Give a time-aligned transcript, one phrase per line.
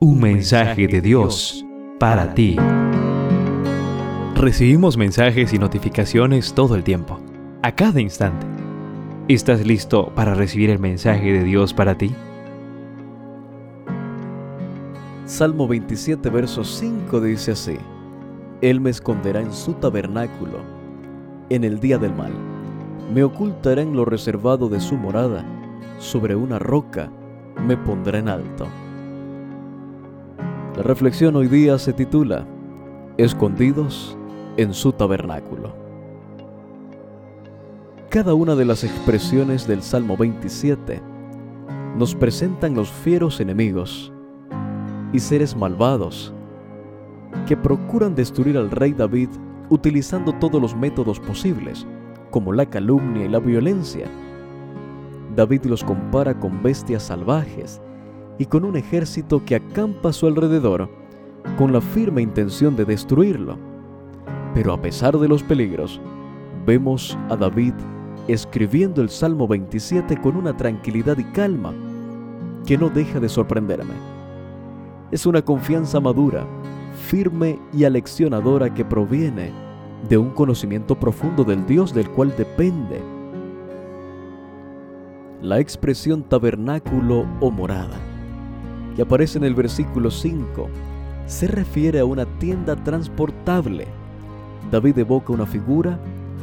[0.00, 1.66] Un mensaje de Dios
[1.98, 2.56] para ti.
[4.36, 7.18] Recibimos mensajes y notificaciones todo el tiempo,
[7.64, 8.46] a cada instante.
[9.26, 12.14] ¿Estás listo para recibir el mensaje de Dios para ti?
[15.24, 17.76] Salmo 27, verso 5 dice así,
[18.60, 20.60] Él me esconderá en su tabernáculo,
[21.50, 22.32] en el día del mal,
[23.12, 25.44] me ocultará en lo reservado de su morada,
[25.98, 27.10] sobre una roca
[27.66, 28.68] me pondrá en alto.
[30.78, 32.46] La reflexión hoy día se titula
[33.16, 34.16] Escondidos
[34.56, 35.74] en su tabernáculo.
[38.10, 41.02] Cada una de las expresiones del Salmo 27
[41.96, 44.12] nos presentan los fieros enemigos
[45.12, 46.32] y seres malvados
[47.48, 49.30] que procuran destruir al rey David
[49.70, 51.88] utilizando todos los métodos posibles,
[52.30, 54.06] como la calumnia y la violencia.
[55.34, 57.80] David los compara con bestias salvajes
[58.38, 60.88] y con un ejército que acampa a su alrededor
[61.56, 63.58] con la firme intención de destruirlo.
[64.54, 66.00] Pero a pesar de los peligros,
[66.64, 67.74] vemos a David
[68.28, 71.74] escribiendo el Salmo 27 con una tranquilidad y calma
[72.66, 73.94] que no deja de sorprenderme.
[75.10, 76.46] Es una confianza madura,
[77.06, 79.50] firme y aleccionadora que proviene
[80.08, 83.00] de un conocimiento profundo del Dios del cual depende.
[85.40, 88.07] La expresión tabernáculo o morada
[88.98, 90.68] que aparece en el versículo 5
[91.26, 93.86] se refiere a una tienda transportable.
[94.72, 96.00] David evoca una figura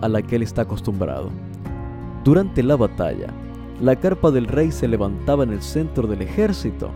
[0.00, 1.28] a la que él está acostumbrado.
[2.24, 3.26] Durante la batalla,
[3.82, 6.88] la carpa del rey se levantaba en el centro del ejército,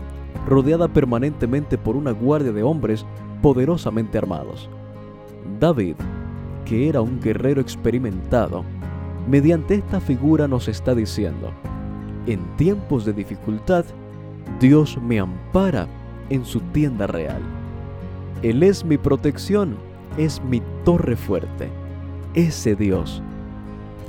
[0.47, 3.05] rodeada permanentemente por una guardia de hombres
[3.43, 4.67] poderosamente armados.
[5.59, 5.97] David,
[6.65, 8.63] que era un guerrero experimentado,
[9.29, 11.51] mediante esta figura nos está diciendo,
[12.25, 13.85] en tiempos de dificultad,
[14.59, 15.87] Dios me ampara
[16.29, 17.41] en su tienda real.
[18.41, 19.77] Él es mi protección,
[20.17, 21.69] es mi torre fuerte.
[22.33, 23.21] Ese Dios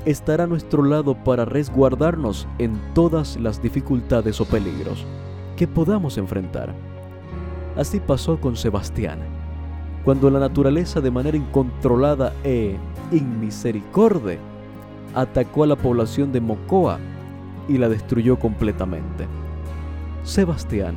[0.04, 5.06] estará a nuestro lado para resguardarnos en todas las dificultades o peligros
[5.56, 6.74] que podamos enfrentar.
[7.76, 9.18] Así pasó con Sebastián,
[10.04, 12.76] cuando la naturaleza de manera incontrolada e
[13.10, 14.38] inmisericordia
[15.14, 16.98] atacó a la población de Mocoa
[17.68, 19.26] y la destruyó completamente.
[20.24, 20.96] Sebastián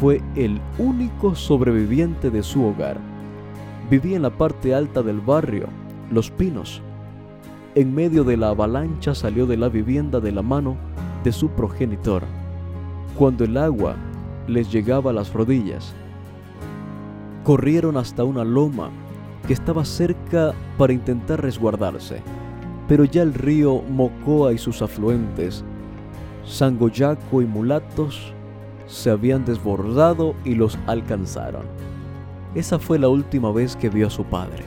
[0.00, 2.98] fue el único sobreviviente de su hogar.
[3.90, 5.66] Vivía en la parte alta del barrio,
[6.10, 6.82] Los Pinos.
[7.74, 10.76] En medio de la avalancha salió de la vivienda de la mano
[11.24, 12.22] de su progenitor,
[13.18, 13.96] cuando el agua
[14.46, 15.94] les llegaba a las rodillas.
[17.44, 18.88] Corrieron hasta una loma
[19.46, 22.22] que estaba cerca para intentar resguardarse,
[22.88, 25.64] pero ya el río Mocoa y sus afluentes,
[26.44, 28.32] Sangoyaco y Mulatos,
[28.88, 31.66] se habían desbordado y los alcanzaron.
[32.54, 34.64] Esa fue la última vez que vio a su padre.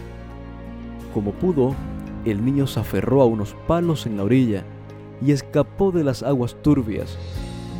[1.13, 1.75] Como pudo,
[2.23, 4.63] el niño se aferró a unos palos en la orilla
[5.21, 7.17] y escapó de las aguas turbias.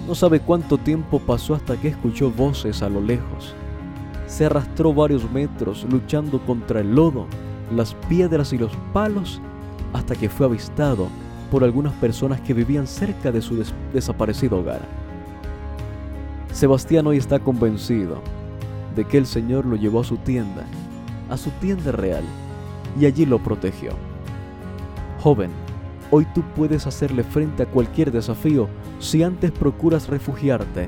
[0.08, 3.54] No sabe cuánto tiempo pasó hasta que escuchó voces a lo lejos.
[4.26, 7.28] Se arrastró varios metros luchando contra el lodo,
[7.74, 9.40] las piedras y los palos
[9.94, 11.08] hasta que fue avistado
[11.52, 13.64] por algunas personas que vivían cerca de su
[13.94, 14.82] desaparecido hogar.
[16.62, 18.22] Sebastián hoy está convencido
[18.96, 20.64] de que el Señor lo llevó a su tienda,
[21.28, 22.24] a su tienda real,
[23.00, 23.94] y allí lo protegió.
[25.22, 25.50] Joven,
[26.12, 28.68] hoy tú puedes hacerle frente a cualquier desafío
[29.00, 30.88] si antes procuras refugiarte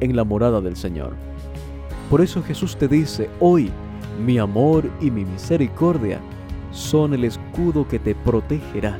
[0.00, 1.14] en la morada del Señor.
[2.10, 3.70] Por eso Jesús te dice, hoy
[4.22, 6.20] mi amor y mi misericordia
[6.70, 8.98] son el escudo que te protegerá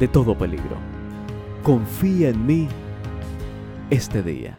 [0.00, 0.78] de todo peligro.
[1.62, 2.66] Confía en mí
[3.90, 4.58] este día.